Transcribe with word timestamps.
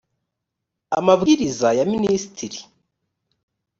amabwiriza 0.97 1.67
ya 1.77 1.85
minisitiri 1.91 2.59